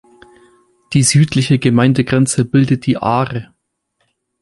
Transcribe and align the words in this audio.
Die 0.93 1.03
südliche 1.03 1.59
Gemeindegrenze 1.59 2.43
bildet 2.43 2.87
die 2.87 2.97
Aare. 2.97 3.53